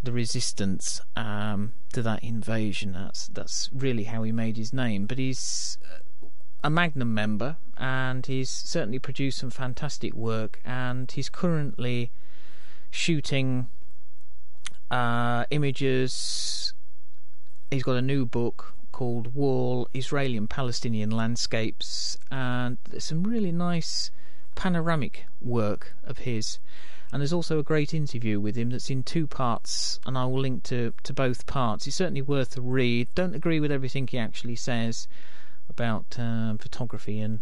the 0.03 0.13
resistance 0.13 1.01
um, 1.17 1.75
to 1.93 2.03
that 2.03 2.23
invasion. 2.23 2.93
That's 2.93 3.29
that's 3.29 3.71
really 3.73 4.05
how 4.05 4.23
he 4.23 4.33
made 4.33 4.57
his 4.57 4.73
name. 4.73 5.07
But 5.07 5.19
he's 5.19 5.79
uh, 5.85 6.27
a 6.63 6.71
Magnum 6.71 7.15
member, 7.15 7.57
and 7.77 8.25
he's 8.27 8.51
certainly 8.51 8.99
produced 8.99 9.39
some 9.39 9.51
fantastic 9.51 10.15
work. 10.15 10.61
And 10.65 11.11
he's 11.11 11.29
currently 11.29 12.11
shooting 12.91 13.69
uh, 14.91 15.45
images. 15.51 16.75
He's 17.71 17.83
got 17.85 17.97
a 17.97 18.03
new 18.03 18.27
book 18.27 18.75
called 19.01 19.35
Wall 19.35 19.89
Israeli 19.95 20.37
and 20.37 20.51
Palestinian 20.51 21.11
Landscapes, 21.11 22.19
and 22.31 22.77
there's 22.91 23.05
some 23.05 23.23
really 23.23 23.51
nice 23.51 24.11
panoramic 24.57 25.25
work 25.41 25.95
of 26.05 26.19
his. 26.19 26.59
And 27.11 27.23
there's 27.23 27.33
also 27.33 27.59
a 27.59 27.63
great 27.63 27.95
interview 27.95 28.39
with 28.39 28.57
him 28.57 28.69
that's 28.69 28.91
in 28.91 29.03
two 29.03 29.27
parts, 29.27 30.01
and 30.05 30.19
I 30.19 30.27
will 30.27 30.41
link 30.41 30.65
to, 30.65 30.93
to 31.05 31.15
both 31.15 31.47
parts. 31.47 31.87
It's 31.87 31.97
certainly 31.97 32.21
worth 32.21 32.59
a 32.59 32.61
read. 32.61 33.09
Don't 33.15 33.35
agree 33.35 33.59
with 33.59 33.73
everything 33.73 34.07
he 34.07 34.19
actually 34.19 34.57
says 34.57 35.09
about 35.71 36.19
uh, 36.19 36.57
photography 36.59 37.21
and 37.23 37.41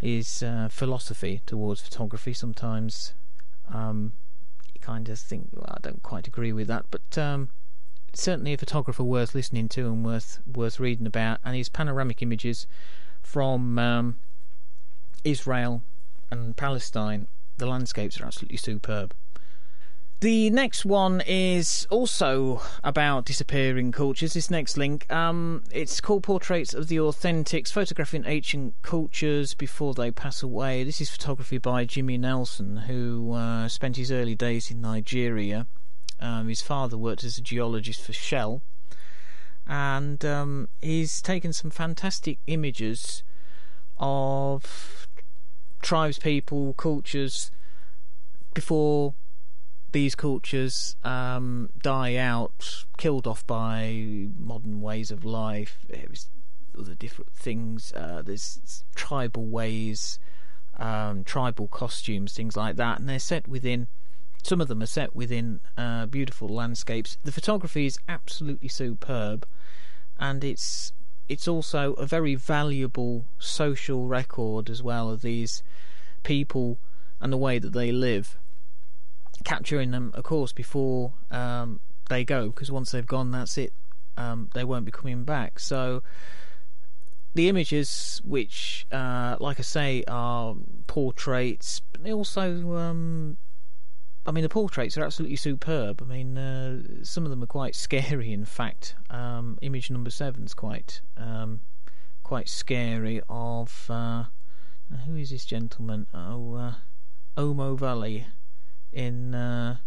his 0.00 0.44
uh, 0.44 0.68
philosophy 0.70 1.42
towards 1.44 1.80
photography. 1.80 2.32
Sometimes 2.32 3.14
um, 3.74 4.12
you 4.72 4.80
kind 4.80 5.08
of 5.08 5.18
think, 5.18 5.48
well, 5.52 5.74
I 5.76 5.80
don't 5.82 6.04
quite 6.04 6.28
agree 6.28 6.52
with 6.52 6.68
that, 6.68 6.86
but 6.92 7.18
um, 7.18 7.50
certainly 8.14 8.52
a 8.52 8.58
photographer 8.58 9.04
worth 9.04 9.34
listening 9.34 9.68
to 9.70 9.86
and 9.86 10.04
worth 10.04 10.40
worth 10.46 10.80
reading 10.80 11.06
about. 11.06 11.40
And 11.44 11.56
his 11.56 11.68
panoramic 11.68 12.22
images 12.22 12.66
from 13.22 13.78
um, 13.78 14.18
Israel 15.24 15.82
and 16.30 16.56
Palestine 16.56 17.28
the 17.58 17.66
landscapes 17.66 18.20
are 18.20 18.24
absolutely 18.24 18.56
superb. 18.56 19.14
The 20.20 20.50
next 20.50 20.84
one 20.84 21.22
is 21.28 21.86
also 21.90 22.60
about 22.82 23.24
disappearing 23.24 23.92
cultures. 23.92 24.34
This 24.34 24.50
next 24.50 24.76
link, 24.76 25.10
um, 25.12 25.62
it's 25.70 26.00
called 26.00 26.24
Portraits 26.24 26.74
of 26.74 26.88
the 26.88 26.96
Authentics, 26.96 27.70
photographing 27.70 28.24
ancient 28.26 28.74
cultures 28.82 29.54
before 29.54 29.94
they 29.94 30.10
pass 30.10 30.42
away. 30.42 30.82
This 30.82 31.00
is 31.00 31.08
photography 31.08 31.58
by 31.58 31.84
Jimmy 31.84 32.18
Nelson, 32.18 32.78
who 32.78 33.32
uh, 33.32 33.68
spent 33.68 33.96
his 33.96 34.10
early 34.10 34.34
days 34.34 34.72
in 34.72 34.80
Nigeria. 34.80 35.68
Um, 36.20 36.48
his 36.48 36.62
father 36.62 36.98
worked 36.98 37.24
as 37.24 37.38
a 37.38 37.42
geologist 37.42 38.00
for 38.00 38.12
Shell, 38.12 38.62
and 39.66 40.24
um, 40.24 40.68
he's 40.80 41.22
taken 41.22 41.52
some 41.52 41.70
fantastic 41.70 42.38
images 42.46 43.22
of 43.98 45.06
tribes, 45.82 46.18
people, 46.18 46.72
cultures 46.74 47.50
before 48.54 49.14
these 49.92 50.14
cultures 50.14 50.96
um, 51.04 51.70
die 51.82 52.16
out, 52.16 52.84
killed 52.96 53.26
off 53.26 53.46
by 53.46 54.26
modern 54.36 54.80
ways 54.80 55.10
of 55.10 55.24
life. 55.24 55.78
Other 56.78 56.94
different 56.94 57.32
things. 57.32 57.92
Uh, 57.92 58.22
there's 58.24 58.84
tribal 58.94 59.46
ways, 59.46 60.18
um, 60.76 61.24
tribal 61.24 61.68
costumes, 61.68 62.34
things 62.34 62.56
like 62.56 62.76
that, 62.76 62.98
and 63.00 63.08
they're 63.08 63.18
set 63.18 63.48
within. 63.48 63.88
Some 64.42 64.60
of 64.60 64.68
them 64.68 64.82
are 64.82 64.86
set 64.86 65.14
within 65.14 65.60
uh, 65.76 66.06
beautiful 66.06 66.48
landscapes. 66.48 67.18
The 67.22 67.32
photography 67.32 67.86
is 67.86 67.98
absolutely 68.08 68.68
superb, 68.68 69.46
and 70.18 70.42
it's 70.44 70.92
it's 71.28 71.46
also 71.46 71.92
a 71.94 72.06
very 72.06 72.34
valuable 72.34 73.26
social 73.38 74.06
record 74.06 74.70
as 74.70 74.82
well 74.82 75.10
of 75.10 75.20
these 75.20 75.62
people 76.22 76.78
and 77.20 77.32
the 77.32 77.36
way 77.36 77.58
that 77.58 77.72
they 77.72 77.92
live. 77.92 78.38
Capturing 79.44 79.90
them, 79.90 80.10
of 80.14 80.24
course, 80.24 80.52
before 80.52 81.12
um, 81.30 81.80
they 82.08 82.24
go, 82.24 82.48
because 82.48 82.70
once 82.70 82.92
they've 82.92 83.06
gone, 83.06 83.30
that's 83.30 83.58
it. 83.58 83.72
Um, 84.16 84.50
they 84.54 84.64
won't 84.64 84.84
be 84.84 84.90
coming 84.90 85.24
back. 85.24 85.60
So 85.60 86.02
the 87.34 87.48
images, 87.48 88.20
which, 88.24 88.86
uh, 88.90 89.36
like 89.38 89.58
I 89.58 89.62
say, 89.62 90.02
are 90.08 90.56
portraits, 90.86 91.82
but 91.92 92.02
they 92.02 92.12
also 92.12 92.74
um, 92.76 93.36
I 94.28 94.30
mean, 94.30 94.42
the 94.42 94.50
portraits 94.50 94.98
are 94.98 95.04
absolutely 95.04 95.36
superb. 95.36 96.02
I 96.02 96.04
mean, 96.04 96.36
uh, 96.36 96.82
some 97.02 97.24
of 97.24 97.30
them 97.30 97.42
are 97.42 97.46
quite 97.46 97.74
scary. 97.74 98.30
In 98.30 98.44
fact, 98.44 98.94
um, 99.08 99.58
image 99.62 99.90
number 99.90 100.10
seven 100.10 100.44
is 100.44 100.52
quite 100.52 101.00
um, 101.16 101.62
quite 102.24 102.46
scary. 102.46 103.22
Of 103.30 103.86
uh, 103.88 104.24
who 105.06 105.16
is 105.16 105.30
this 105.30 105.46
gentleman? 105.46 106.08
Oh, 106.12 106.54
uh, 106.56 106.74
Omo 107.38 107.78
Valley 107.78 108.26
in. 108.92 109.34
Uh, 109.34 109.78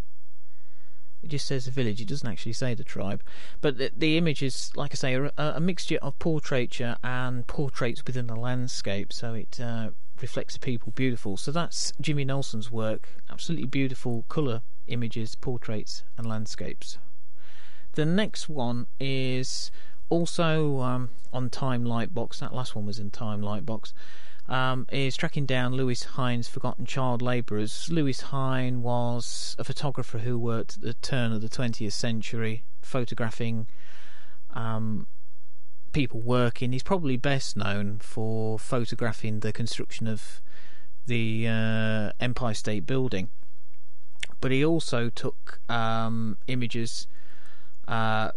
it 1.22 1.30
just 1.30 1.46
says 1.46 1.66
the 1.66 1.72
village. 1.72 2.02
It 2.02 2.08
doesn't 2.08 2.28
actually 2.28 2.54
say 2.54 2.74
the 2.74 2.84
tribe. 2.84 3.22
But 3.62 3.78
the, 3.78 3.92
the 3.96 4.18
image 4.18 4.42
is, 4.42 4.72
like 4.76 4.92
I 4.92 4.96
say, 4.96 5.14
a, 5.14 5.32
a, 5.38 5.60
mixture 5.60 6.00
of 6.02 6.18
portraiture 6.18 6.98
and 7.04 7.46
portraits 7.46 8.04
within 8.08 8.26
the 8.26 8.36
landscape. 8.36 9.14
So 9.14 9.36
it 9.36 9.60
uh, 9.60 9.92
reflects 10.22 10.54
the 10.54 10.60
people 10.60 10.92
beautiful. 10.96 11.38
So 11.38 11.52
that's 11.52 11.94
Jimmy 12.00 12.26
Nelson's 12.26 12.72
work. 12.72 13.10
Absolutely 13.30 13.68
beautiful 13.68 14.26
colour 14.30 14.62
images, 14.88 15.36
portraits, 15.36 16.04
and 16.18 16.28
landscapes. 16.28 16.98
The 17.94 18.06
next 18.06 18.50
one 18.50 18.88
is 19.00 19.72
also 20.10 20.80
um, 20.82 21.10
on 21.34 21.50
Time 21.50 21.84
Lightbox. 21.84 22.40
That 22.40 22.54
last 22.54 22.76
one 22.76 22.86
was 22.86 23.00
in 23.00 23.12
Time 23.12 23.42
Lightbox. 23.42 23.94
Um, 24.48 24.86
is 24.92 25.16
tracking 25.16 25.46
down 25.46 25.74
Lewis 25.74 26.04
Hine's 26.04 26.48
Forgotten 26.48 26.86
Child 26.86 27.22
Labourers. 27.22 27.88
Lewis 27.90 28.22
Hine 28.22 28.82
was 28.82 29.56
a 29.58 29.64
photographer 29.64 30.18
who 30.20 30.38
worked 30.38 30.76
at 30.76 30.82
the 30.82 30.94
turn 30.96 31.32
of 31.32 31.42
the 31.42 31.48
20th 31.48 31.94
century, 31.94 32.66
photographing 32.82 33.68
um, 34.54 35.08
people 35.92 36.20
working. 36.20 36.72
He's 36.72 36.84
probably 36.84 37.18
best 37.18 37.58
known 37.58 38.00
for 38.00 38.58
photographing 38.58 39.40
the 39.40 39.54
construction 39.54 40.08
of 40.08 40.42
the 41.06 41.48
uh, 41.48 42.12
Empire 42.20 42.54
State 42.54 42.86
Building, 42.86 43.30
but 44.40 44.52
he 44.52 44.64
also 44.64 45.10
took 45.10 45.60
um, 45.70 46.38
images 46.48 47.08
uh, 47.88 48.32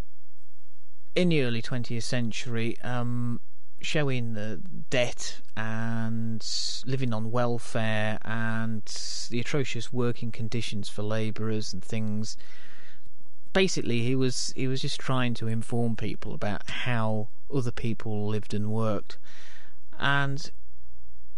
in 1.15 1.29
the 1.29 1.43
early 1.43 1.63
20th 1.63 2.03
century 2.03 2.77
um, 2.83 3.41
showing 3.81 4.35
the 4.35 4.61
debt 4.91 5.41
and 5.57 6.45
living 6.87 7.13
on 7.13 7.31
welfare 7.31 8.19
and 8.25 8.83
the 9.31 9.39
atrocious 9.39 9.93
working 9.93 10.33
conditions 10.33 10.89
for 10.89 11.03
labourers 11.03 11.73
and 11.73 11.85
things 11.85 12.37
basically 13.55 14.01
he 14.01 14.15
was 14.15 14.53
he 14.55 14.67
was 14.67 14.83
just 14.83 15.01
trying 15.01 15.33
to 15.33 15.47
inform 15.47 15.97
people 15.97 16.35
about 16.35 16.69
how 16.69 17.29
other 17.53 17.71
people 17.71 18.27
lived 18.29 18.53
and 18.53 18.71
worked. 18.71 19.17
And 19.99 20.51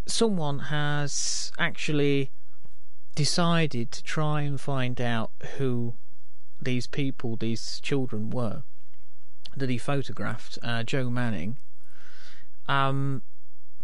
someone 0.07 0.59
has 0.71 1.53
actually 1.59 2.31
decided 3.15 3.93
to 3.93 4.03
try 4.03 4.41
and 4.41 4.61
find 4.61 5.01
out 5.01 5.31
who 5.59 5.95
these 6.61 6.87
people 6.87 7.37
these 7.37 7.79
children 7.81 8.31
were 8.31 8.63
that 9.57 9.71
he 9.71 9.79
photographed 9.79 10.59
uh, 10.63 10.83
Joe 10.83 11.09
Manning. 11.11 11.59
Um 12.67 13.23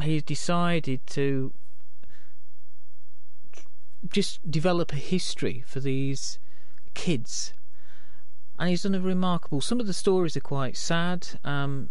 he 0.02 0.20
decided 0.20 1.06
to 1.08 1.52
just 4.10 4.50
develop 4.50 4.92
a 4.92 4.96
history 4.96 5.62
for 5.66 5.80
these 5.80 6.38
kids 6.94 7.52
and 8.58 8.68
he's 8.68 8.82
done 8.82 8.94
a 8.94 9.00
remarkable. 9.00 9.60
Some 9.60 9.80
of 9.80 9.86
the 9.86 9.92
stories 9.92 10.36
are 10.36 10.40
quite 10.40 10.76
sad. 10.76 11.28
Um, 11.44 11.90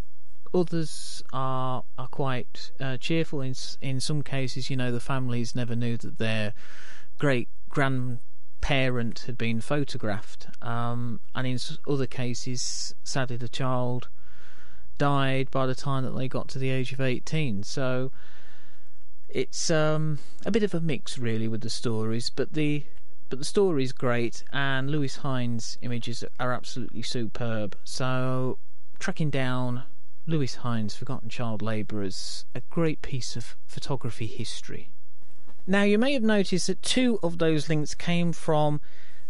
others 0.53 1.23
are 1.31 1.83
are 1.97 2.07
quite 2.07 2.71
uh, 2.79 2.97
cheerful. 2.97 3.41
In 3.41 3.55
in 3.81 3.99
some 3.99 4.21
cases, 4.21 4.69
you 4.69 4.77
know, 4.77 4.91
the 4.91 4.99
families 4.99 5.55
never 5.55 5.75
knew 5.75 5.97
that 5.97 6.17
their 6.17 6.53
great 7.17 7.49
grandparent 7.69 9.19
had 9.27 9.37
been 9.37 9.61
photographed, 9.61 10.47
um, 10.61 11.19
and 11.33 11.47
in 11.47 11.59
other 11.87 12.07
cases, 12.07 12.93
sadly, 13.03 13.37
the 13.37 13.49
child 13.49 14.09
died 14.97 15.49
by 15.49 15.65
the 15.65 15.75
time 15.75 16.03
that 16.03 16.11
they 16.11 16.27
got 16.27 16.47
to 16.49 16.59
the 16.59 16.69
age 16.69 16.93
of 16.93 17.01
eighteen. 17.01 17.63
So 17.63 18.11
it's 19.29 19.71
um, 19.71 20.19
a 20.45 20.51
bit 20.51 20.63
of 20.63 20.73
a 20.73 20.81
mix, 20.81 21.17
really, 21.17 21.47
with 21.47 21.61
the 21.61 21.69
stories. 21.69 22.29
But 22.29 22.53
the 22.53 22.83
but 23.31 23.39
the 23.39 23.45
story 23.45 23.85
is 23.85 23.93
great, 23.93 24.43
and 24.51 24.91
Lewis 24.91 25.15
Hine's 25.15 25.77
images 25.81 26.25
are 26.37 26.51
absolutely 26.51 27.01
superb. 27.01 27.77
So, 27.85 28.57
tracking 28.99 29.29
down 29.29 29.83
Lewis 30.27 30.55
Hine's 30.55 30.97
Forgotten 30.97 31.29
Child 31.29 31.61
Labourers, 31.61 32.43
a 32.53 32.61
great 32.69 33.01
piece 33.01 33.37
of 33.37 33.55
photography 33.65 34.27
history. 34.27 34.89
Now, 35.65 35.83
you 35.83 35.97
may 35.97 36.11
have 36.11 36.23
noticed 36.23 36.67
that 36.67 36.81
two 36.81 37.19
of 37.23 37.37
those 37.37 37.69
links 37.69 37.95
came 37.95 38.33
from 38.33 38.81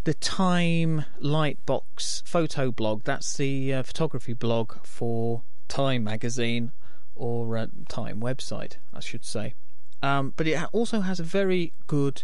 the 0.05 0.15
Time 0.15 1.05
Lightbox 1.21 2.23
photo 2.25 2.71
blog. 2.71 3.03
That's 3.03 3.37
the 3.37 3.71
uh, 3.71 3.83
photography 3.83 4.33
blog 4.33 4.83
for 4.83 5.43
Time 5.67 6.03
magazine 6.03 6.71
or 7.13 7.55
uh, 7.55 7.67
Time 7.87 8.19
website, 8.19 8.77
I 8.91 8.99
should 8.99 9.25
say. 9.25 9.53
Um, 10.01 10.33
but 10.35 10.47
it 10.47 10.59
also 10.71 11.01
has 11.01 11.19
a 11.19 11.23
very 11.23 11.73
good 11.85 12.23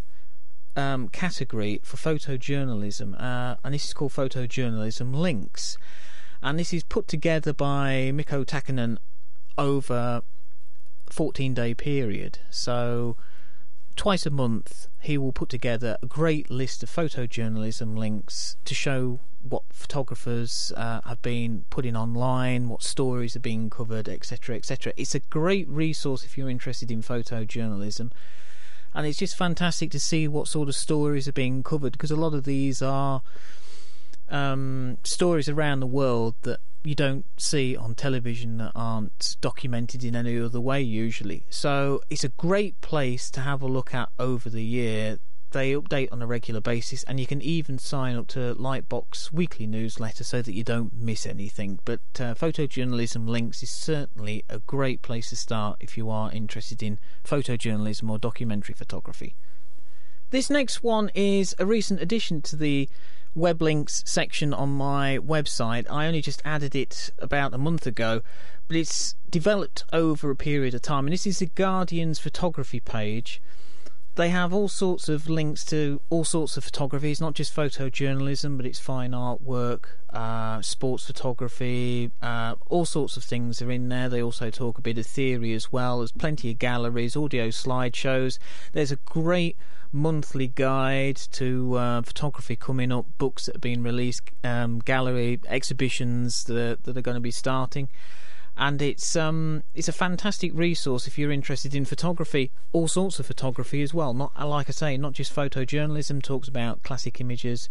um, 0.78 1.10
category 1.10 1.82
for 1.84 1.98
photojournalism, 1.98 3.20
uh, 3.22 3.56
and 3.64 3.74
this 3.74 3.86
is 3.86 3.94
called 3.94 4.14
Photojournalism 4.14 5.14
Links. 5.14 5.78
And 6.42 6.60
this 6.60 6.72
is 6.72 6.84
put 6.84 7.08
together 7.08 7.52
by 7.52 8.12
Mikko 8.14 8.44
Takkinen 8.44 8.98
over 9.58 10.22
14 11.10 11.54
day 11.56 11.74
period. 11.74 12.40
So 12.52 13.18
twice 13.96 14.28
a 14.28 14.30
month 14.30 14.88
he 15.02 15.18
will 15.18 15.32
put 15.32 15.50
together 15.50 15.98
a 16.04 16.06
great 16.06 16.52
list 16.52 16.84
of 16.84 16.90
photojournalism 16.90 17.98
links 17.98 18.56
to 18.66 18.76
show 18.76 19.20
what 19.42 19.64
photographers 19.72 20.72
uh, 20.78 21.02
have 21.06 21.22
been 21.24 21.66
putting 21.72 21.96
online, 21.96 22.70
what 22.70 22.84
stories 22.84 23.36
are 23.36 23.40
being 23.40 23.70
covered, 23.70 24.08
etc., 24.08 24.56
etc. 24.56 24.94
It's 24.96 25.16
a 25.16 25.20
great 25.20 25.68
resource 25.68 26.24
if 26.24 26.38
you're 26.38 26.50
interested 26.50 26.92
in 26.92 27.02
photojournalism, 27.02 28.12
and 28.94 29.06
it's 29.06 29.20
just 29.20 29.36
fantastic 29.36 29.92
to 29.92 30.00
see 30.00 30.28
what 30.28 30.48
sort 30.48 30.70
of 30.70 30.76
stories 30.76 31.28
are 31.28 31.34
being 31.34 31.64
covered 31.64 31.94
because 31.94 32.12
a 32.12 32.16
lot 32.16 32.34
of 32.34 32.44
these 32.44 32.82
are 32.82 33.22
um, 34.30 34.98
stories 35.04 35.48
around 35.48 35.80
the 35.80 35.88
world 35.88 36.36
that 36.42 36.60
you 36.84 36.96
don't 36.96 37.26
see 37.38 37.76
on 37.76 37.96
television 37.96 38.58
that 38.58 38.72
aren't 38.76 39.36
documented 39.42 40.04
in 40.04 40.16
any 40.16 40.40
other 40.40 40.62
way 40.62 40.82
usually. 40.82 41.46
So 41.50 42.02
it's 42.10 42.24
a 42.24 42.30
great 42.30 42.80
place 42.82 43.30
to 43.32 43.42
have 43.42 43.62
a 43.62 43.68
look 43.68 43.94
at 43.94 44.10
over 44.18 44.50
the 44.50 44.64
year. 44.64 45.20
They 45.58 45.74
update 45.74 46.10
on 46.12 46.22
a 46.22 46.28
regular 46.28 46.62
basis, 46.62 47.02
and 47.06 47.20
you 47.20 47.26
can 47.26 47.42
even 47.42 47.80
sign 47.80 48.16
up 48.16 48.28
to 48.28 48.54
Lightbox 48.60 49.32
weekly 49.32 49.66
newsletter 49.66 50.24
so 50.24 50.44
that 50.44 50.54
you 50.54 50.64
don't 50.64 50.94
miss 50.94 51.26
anything. 51.26 51.80
But 51.84 52.02
uh, 52.20 52.36
photojournalism 52.36 53.28
links 53.28 53.64
is 53.64 53.72
certainly 53.72 54.44
a 54.50 54.60
great 54.60 55.02
place 55.02 55.32
to 55.32 55.36
start 55.36 55.78
if 55.80 55.98
you 55.98 56.12
are 56.12 56.32
interested 56.32 56.84
in 56.84 57.00
photojournalism 57.26 58.08
or 58.08 58.20
documentary 58.20 58.76
photography. 58.76 59.34
This 60.30 60.52
next 60.52 60.84
one 60.84 61.10
is 61.16 61.56
a 61.58 61.66
recent 61.66 62.04
addition 62.04 62.44
to 62.44 62.56
the 62.56 62.88
web 63.34 63.60
links 63.60 64.04
section 64.06 64.54
on 64.54 64.70
my 64.70 65.18
website. 65.18 65.90
I 65.90 66.06
only 66.06 66.22
just 66.22 66.44
added 66.46 66.76
it 66.76 67.10
about 67.18 67.56
a 67.56 67.58
month 67.58 67.88
ago, 67.88 68.22
but 68.68 68.78
it's 68.78 69.16
developed 69.28 69.86
over 69.92 70.30
a 70.30 70.36
period 70.36 70.76
of 70.76 70.84
time. 70.84 71.08
And 71.08 71.14
this 71.14 71.26
is 71.26 71.40
the 71.40 71.48
Guardian's 71.48 72.20
photography 72.20 72.80
page. 72.80 73.42
They 74.18 74.30
have 74.30 74.52
all 74.52 74.68
sorts 74.68 75.10
of 75.10 75.30
links 75.30 75.64
to 75.66 76.02
all 76.10 76.24
sorts 76.24 76.58
of 76.58 76.64
photography. 76.64 77.12
It's 77.12 77.22
not 77.22 77.36
just 77.36 77.56
photojournalism, 77.56 78.58
but 78.58 78.66
it's 78.66 78.80
fine 78.80 79.12
artwork, 79.12 79.84
uh, 80.10 80.60
sports 80.64 81.06
photography, 81.06 82.10
uh, 82.20 82.56
all 82.66 82.86
sorts 82.86 83.16
of 83.16 83.24
things 83.24 83.62
are 83.62 83.70
in 83.70 83.90
there. 83.90 84.10
They 84.10 84.24
also 84.24 84.50
talk 84.50 84.80
a 84.80 84.82
bit 84.82 84.98
of 84.98 85.06
theory 85.06 85.54
as 85.54 85.72
well. 85.72 86.00
There's 86.00 86.12
plenty 86.12 86.50
of 86.50 86.58
galleries, 86.58 87.16
audio 87.16 87.50
slideshows. 87.50 88.40
There's 88.74 88.92
a 88.92 88.96
great 89.06 89.56
monthly 89.92 90.48
guide 90.48 91.18
to 91.34 91.76
uh, 91.76 92.02
photography 92.02 92.56
coming 92.56 92.92
up, 92.92 93.06
books 93.20 93.46
that 93.46 93.54
have 93.58 93.62
been 93.62 93.84
released, 93.84 94.32
um, 94.44 94.80
gallery 94.80 95.40
exhibitions 95.48 96.46
that, 96.46 96.86
that 96.86 96.98
are 96.98 97.02
going 97.04 97.14
to 97.14 97.22
be 97.22 97.30
starting. 97.30 97.88
And 98.60 98.82
it's 98.82 99.16
um, 99.16 99.64
it's 99.76 99.88
a 99.88 99.94
fantastic 99.94 100.52
resource 100.56 101.06
if 101.06 101.18
you're 101.18 101.32
interested 101.32 101.76
in 101.76 101.86
photography, 101.86 102.52
all 102.74 102.88
sorts 102.88 103.20
of 103.20 103.28
photography 103.28 103.84
as 103.84 103.94
well. 103.94 104.16
Not 104.16 104.34
like 104.48 104.68
I 104.68 104.72
say, 104.72 104.98
not 104.98 105.14
just 105.14 105.36
photojournalism. 105.36 106.24
Talks 106.24 106.48
about 106.48 106.82
classic 106.82 107.22
images, 107.22 107.70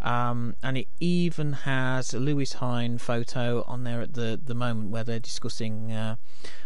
um, 0.00 0.54
and 0.62 0.78
it 0.78 0.86
even 1.00 1.52
has 1.52 2.14
a 2.14 2.20
Lewis 2.20 2.54
Hine 2.54 2.98
photo 2.98 3.64
on 3.66 3.82
there 3.82 4.00
at 4.00 4.14
the 4.14 4.40
the 4.42 4.54
moment 4.54 4.90
where 4.90 5.02
they're 5.02 5.18
discussing 5.18 5.90
uh, 5.90 6.14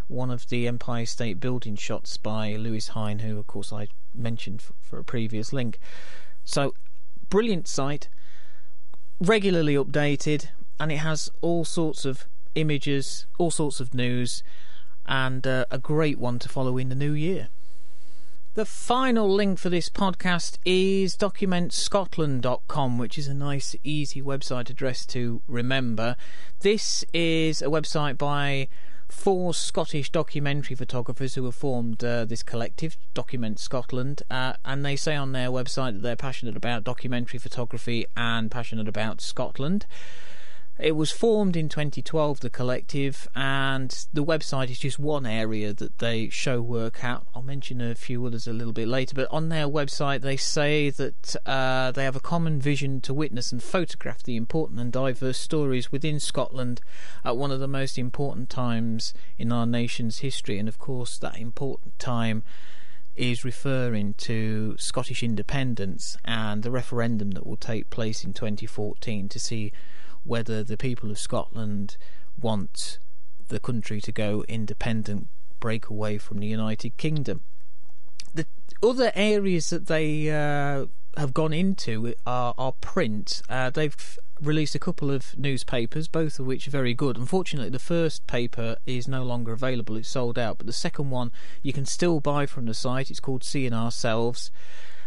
one 0.06 0.30
of 0.30 0.50
the 0.50 0.68
Empire 0.68 1.06
State 1.06 1.40
Building 1.40 1.74
shots 1.74 2.18
by 2.18 2.54
Lewis 2.56 2.88
Hine, 2.88 3.20
who 3.20 3.38
of 3.38 3.46
course 3.46 3.72
I 3.72 3.88
mentioned 4.14 4.60
for, 4.60 4.74
for 4.82 4.98
a 4.98 5.04
previous 5.04 5.52
link. 5.54 5.78
So, 6.44 6.74
brilliant 7.30 7.68
site, 7.68 8.10
regularly 9.18 9.76
updated, 9.76 10.48
and 10.78 10.92
it 10.92 10.98
has 10.98 11.30
all 11.40 11.64
sorts 11.64 12.04
of 12.04 12.26
images, 12.54 13.26
all 13.38 13.50
sorts 13.50 13.80
of 13.80 13.94
news, 13.94 14.42
and 15.06 15.46
uh, 15.46 15.64
a 15.70 15.78
great 15.78 16.18
one 16.18 16.38
to 16.38 16.48
follow 16.48 16.78
in 16.78 16.88
the 16.88 16.94
new 16.94 17.12
year. 17.12 17.48
The 18.54 18.66
final 18.66 19.32
link 19.32 19.58
for 19.58 19.70
this 19.70 19.88
podcast 19.88 20.58
is 20.66 21.16
documentscotland.com, 21.16 22.98
which 22.98 23.16
is 23.16 23.26
a 23.26 23.32
nice, 23.32 23.74
easy 23.82 24.20
website 24.20 24.68
address 24.68 25.06
to 25.06 25.40
remember. 25.48 26.16
This 26.60 27.02
is 27.14 27.62
a 27.62 27.68
website 27.68 28.18
by 28.18 28.68
four 29.08 29.54
Scottish 29.54 30.10
documentary 30.10 30.76
photographers 30.76 31.34
who 31.34 31.44
have 31.46 31.54
formed 31.54 32.04
uh, 32.04 32.24
this 32.26 32.42
collective, 32.42 32.98
Document 33.14 33.58
Scotland, 33.58 34.22
uh, 34.30 34.54
and 34.64 34.84
they 34.84 34.96
say 34.96 35.16
on 35.16 35.32
their 35.32 35.48
website 35.48 35.94
that 35.94 36.02
they're 36.02 36.16
passionate 36.16 36.56
about 36.56 36.84
documentary 36.84 37.38
photography 37.38 38.04
and 38.16 38.50
passionate 38.50 38.88
about 38.88 39.20
Scotland. 39.22 39.86
It 40.82 40.96
was 40.96 41.12
formed 41.12 41.56
in 41.56 41.68
2012, 41.68 42.40
the 42.40 42.50
collective, 42.50 43.28
and 43.36 44.04
the 44.12 44.24
website 44.24 44.68
is 44.68 44.80
just 44.80 44.98
one 44.98 45.26
area 45.26 45.72
that 45.72 45.98
they 45.98 46.28
show 46.28 46.60
work 46.60 47.04
at. 47.04 47.22
I'll 47.36 47.42
mention 47.42 47.80
a 47.80 47.94
few 47.94 48.26
others 48.26 48.48
a 48.48 48.52
little 48.52 48.72
bit 48.72 48.88
later, 48.88 49.14
but 49.14 49.28
on 49.30 49.48
their 49.48 49.68
website 49.68 50.22
they 50.22 50.36
say 50.36 50.90
that 50.90 51.36
uh, 51.46 51.92
they 51.92 52.02
have 52.02 52.16
a 52.16 52.20
common 52.20 52.60
vision 52.60 53.00
to 53.02 53.14
witness 53.14 53.52
and 53.52 53.62
photograph 53.62 54.24
the 54.24 54.34
important 54.34 54.80
and 54.80 54.90
diverse 54.90 55.38
stories 55.38 55.92
within 55.92 56.18
Scotland 56.18 56.80
at 57.24 57.36
one 57.36 57.52
of 57.52 57.60
the 57.60 57.68
most 57.68 57.96
important 57.96 58.50
times 58.50 59.14
in 59.38 59.52
our 59.52 59.66
nation's 59.66 60.18
history, 60.18 60.58
and 60.58 60.68
of 60.68 60.80
course, 60.80 61.16
that 61.16 61.38
important 61.38 61.96
time 62.00 62.42
is 63.14 63.44
referring 63.44 64.14
to 64.14 64.74
Scottish 64.78 65.22
independence 65.22 66.16
and 66.24 66.64
the 66.64 66.72
referendum 66.72 67.30
that 67.32 67.46
will 67.46 67.56
take 67.56 67.88
place 67.88 68.24
in 68.24 68.32
2014 68.32 69.28
to 69.28 69.38
see 69.38 69.72
whether 70.24 70.62
the 70.62 70.76
people 70.76 71.10
of 71.10 71.18
Scotland 71.18 71.96
want 72.40 72.98
the 73.48 73.60
country 73.60 74.00
to 74.00 74.12
go 74.12 74.44
independent, 74.48 75.28
break 75.60 75.88
away 75.88 76.18
from 76.18 76.38
the 76.38 76.46
United 76.46 76.96
Kingdom. 76.96 77.42
The 78.34 78.46
other 78.82 79.12
areas 79.14 79.70
that 79.70 79.86
they 79.86 80.30
uh, 80.30 80.86
have 81.16 81.34
gone 81.34 81.52
into 81.52 82.14
are, 82.26 82.54
are 82.56 82.72
print. 82.72 83.42
Uh, 83.48 83.70
they've 83.70 84.18
released 84.40 84.74
a 84.74 84.78
couple 84.78 85.10
of 85.10 85.38
newspapers, 85.38 86.08
both 86.08 86.38
of 86.38 86.46
which 86.46 86.66
are 86.66 86.72
very 86.72 86.94
good. 86.94 87.16
Unfortunately, 87.16 87.70
the 87.70 87.78
first 87.78 88.26
paper 88.26 88.76
is 88.86 89.06
no 89.06 89.22
longer 89.22 89.52
available; 89.52 89.96
it's 89.96 90.08
sold 90.08 90.38
out. 90.38 90.58
But 90.58 90.66
the 90.66 90.72
second 90.72 91.10
one 91.10 91.30
you 91.62 91.72
can 91.72 91.84
still 91.84 92.20
buy 92.20 92.46
from 92.46 92.66
the 92.66 92.74
site. 92.74 93.10
It's 93.10 93.20
called 93.20 93.44
Seeing 93.44 93.72
Ourselves, 93.72 94.50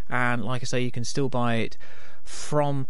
and 0.10 0.44
like 0.44 0.62
I 0.62 0.66
say, 0.66 0.82
you 0.82 0.92
can 0.92 1.04
still 1.04 1.30
buy 1.30 1.56
it 1.56 1.78
from 2.24 2.88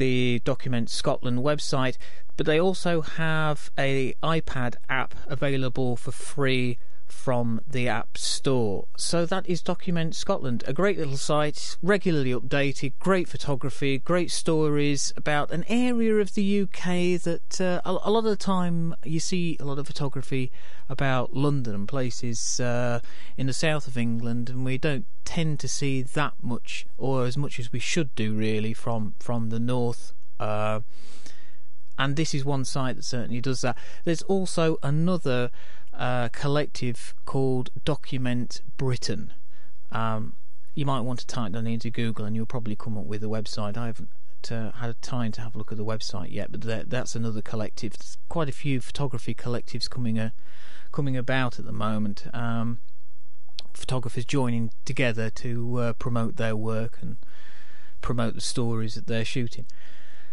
the 0.00 0.40
Document 0.46 0.88
Scotland 0.88 1.40
website, 1.40 1.98
but 2.38 2.46
they 2.46 2.58
also 2.58 3.02
have 3.02 3.70
a 3.78 4.14
iPad 4.22 4.76
app 4.88 5.14
available 5.26 5.94
for 5.94 6.10
free 6.10 6.78
from 7.10 7.60
the 7.66 7.88
App 7.88 8.16
Store. 8.16 8.86
So 8.96 9.26
that 9.26 9.48
is 9.48 9.62
Document 9.62 10.14
Scotland, 10.14 10.64
a 10.66 10.72
great 10.72 10.98
little 10.98 11.16
site, 11.16 11.76
regularly 11.82 12.32
updated, 12.32 12.92
great 12.98 13.28
photography, 13.28 13.98
great 13.98 14.30
stories 14.30 15.12
about 15.16 15.50
an 15.50 15.64
area 15.68 16.16
of 16.16 16.34
the 16.34 16.62
UK 16.62 17.20
that 17.22 17.60
uh, 17.60 17.80
a, 17.84 17.92
lot 17.92 18.20
of 18.20 18.24
the 18.24 18.36
time 18.36 18.94
you 19.04 19.20
see 19.20 19.56
a 19.60 19.64
lot 19.64 19.78
of 19.78 19.86
photography 19.86 20.50
about 20.88 21.34
London 21.34 21.74
and 21.74 21.88
places 21.88 22.60
uh, 22.60 23.00
in 23.36 23.46
the 23.46 23.52
south 23.52 23.86
of 23.86 23.96
England, 23.96 24.48
and 24.48 24.64
we 24.64 24.78
don't 24.78 25.06
tend 25.24 25.60
to 25.60 25.68
see 25.68 26.02
that 26.02 26.34
much 26.42 26.86
or 26.98 27.26
as 27.26 27.36
much 27.36 27.58
as 27.58 27.72
we 27.72 27.78
should 27.78 28.14
do 28.14 28.34
really 28.34 28.74
from 28.74 29.14
from 29.18 29.50
the 29.50 29.60
north. 29.60 30.12
Uh, 30.38 30.80
and 32.00 32.16
this 32.16 32.34
is 32.34 32.46
one 32.46 32.64
site 32.64 32.96
that 32.96 33.04
certainly 33.04 33.42
does 33.42 33.60
that. 33.60 33.76
There's 34.04 34.22
also 34.22 34.78
another 34.82 35.50
uh, 36.00 36.30
collective 36.30 37.14
called 37.26 37.70
Document 37.84 38.62
Britain. 38.78 39.34
Um, 39.92 40.34
you 40.74 40.86
might 40.86 41.00
want 41.00 41.18
to 41.20 41.26
type 41.26 41.52
that 41.52 41.66
into 41.66 41.90
Google 41.90 42.24
and 42.24 42.34
you'll 42.34 42.46
probably 42.46 42.74
come 42.74 42.96
up 42.96 43.04
with 43.04 43.22
a 43.22 43.26
website. 43.26 43.76
I 43.76 43.86
haven't 43.86 44.08
uh, 44.50 44.72
had 44.72 45.00
time 45.02 45.30
to 45.32 45.42
have 45.42 45.54
a 45.54 45.58
look 45.58 45.70
at 45.70 45.76
the 45.76 45.84
website 45.84 46.32
yet, 46.32 46.50
but 46.50 46.62
that, 46.62 46.88
that's 46.88 47.14
another 47.14 47.42
collective. 47.42 47.98
There's 47.98 48.16
quite 48.30 48.48
a 48.48 48.52
few 48.52 48.80
photography 48.80 49.34
collectives 49.34 49.90
coming 49.90 50.18
uh, 50.18 50.30
coming 50.90 51.18
about 51.18 51.58
at 51.58 51.66
the 51.66 51.72
moment. 51.72 52.26
Um, 52.32 52.80
photographers 53.74 54.24
joining 54.24 54.70
together 54.86 55.28
to 55.30 55.76
uh, 55.76 55.92
promote 55.92 56.36
their 56.36 56.56
work 56.56 56.98
and 57.02 57.18
promote 58.00 58.34
the 58.34 58.40
stories 58.40 58.94
that 58.94 59.06
they're 59.06 59.24
shooting. 59.24 59.66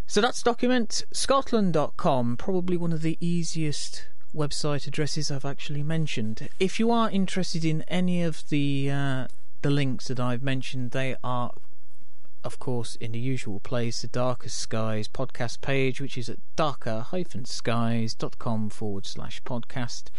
So 0.07 0.21
that's 0.21 0.41
documentscotland.com, 0.41 2.37
probably 2.37 2.77
one 2.77 2.93
of 2.93 3.01
the 3.01 3.17
easiest 3.19 4.07
website 4.37 4.87
addresses 4.87 5.29
I've 5.31 5.43
actually 5.43 5.83
mentioned. 5.83 6.47
If 6.59 6.79
you 6.79 6.91
are 6.91 7.09
interested 7.09 7.65
in 7.65 7.81
any 7.87 8.21
of 8.23 8.47
the 8.49 8.91
uh, 8.91 9.27
the 9.63 9.71
links 9.71 10.07
that 10.07 10.19
I've 10.19 10.43
mentioned, 10.43 10.91
they 10.91 11.15
are 11.23 11.51
of 12.43 12.59
course 12.59 12.95
in 12.97 13.13
the 13.13 13.19
usual 13.19 13.59
place 13.59 14.03
the 14.03 14.07
Darker 14.07 14.49
Skies 14.49 15.07
podcast 15.07 15.61
page, 15.61 15.99
which 15.99 16.15
is 16.17 16.29
at 16.29 16.37
darker-skies.com 16.55 18.69
forward 18.69 19.07
slash 19.07 19.41
podcast. 19.43 20.11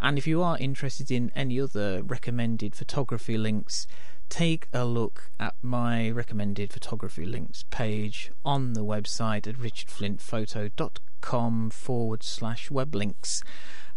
And 0.00 0.16
if 0.16 0.26
you 0.26 0.42
are 0.42 0.56
interested 0.56 1.10
in 1.10 1.30
any 1.34 1.60
other 1.60 2.02
recommended 2.02 2.74
photography 2.74 3.36
links, 3.36 3.86
take 4.30 4.68
a 4.72 4.86
look 4.86 5.30
at 5.38 5.54
my 5.60 6.08
recommended 6.08 6.72
photography 6.72 7.26
links 7.26 7.66
page 7.68 8.30
on 8.44 8.72
the 8.72 8.84
website 8.84 9.46
at 9.46 9.56
richardflintphoto.com 9.56 11.70
forward 11.70 12.22
slash 12.22 12.70
web 12.70 12.94
links. 12.94 13.42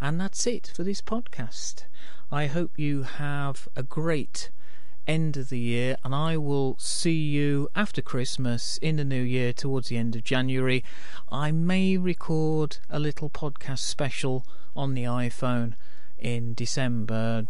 And 0.02 0.20
that's 0.20 0.46
it 0.46 0.74
for 0.76 0.84
this 0.84 1.02
podcast. 1.02 1.86
I 2.32 2.48
hope 2.48 2.78
you 2.78 3.04
have 3.04 3.70
a 3.76 3.84
great 3.84 4.50
end 5.08 5.38
of 5.38 5.50
the 5.50 5.60
year, 5.60 5.96
and 6.04 6.14
I 6.16 6.36
will 6.38 6.76
see 6.80 7.12
you 7.12 7.70
after 7.76 8.02
Christmas 8.02 8.80
in 8.82 8.96
the 8.96 9.06
new 9.06 9.22
year 9.22 9.54
towards 9.54 9.90
the 9.90 9.98
end 9.98 10.16
of 10.16 10.24
January. 10.24 10.84
I 11.32 11.52
may 11.52 11.96
record 11.96 12.78
a 12.90 13.00
little 13.00 13.30
podcast 13.30 13.80
special 13.80 14.48
on 14.76 14.96
the 14.96 15.04
iPhone 15.04 15.76
in 16.18 16.56
December, 16.56 17.46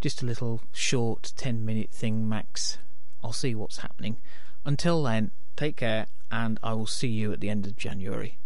just 0.00 0.22
a 0.22 0.26
little 0.26 0.60
short 0.72 1.32
10 1.36 1.64
minute 1.64 1.90
thing 1.90 2.28
max. 2.28 2.78
I'll 3.22 3.32
see 3.32 3.54
what's 3.54 3.78
happening. 3.78 4.18
Until 4.64 5.02
then, 5.02 5.30
take 5.56 5.76
care, 5.76 6.06
and 6.30 6.58
I 6.62 6.74
will 6.74 6.86
see 6.86 7.08
you 7.08 7.32
at 7.32 7.40
the 7.40 7.50
end 7.50 7.66
of 7.66 7.76
January. 7.76 8.38